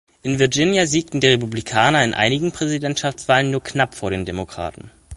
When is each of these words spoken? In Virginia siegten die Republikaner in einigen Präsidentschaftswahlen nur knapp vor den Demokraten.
In 0.23 0.39
Virginia 0.39 0.87
siegten 0.87 1.19
die 1.19 1.27
Republikaner 1.27 2.03
in 2.03 2.15
einigen 2.15 2.51
Präsidentschaftswahlen 2.51 3.51
nur 3.51 3.61
knapp 3.61 3.93
vor 3.93 4.09
den 4.09 4.25
Demokraten. 4.25 4.89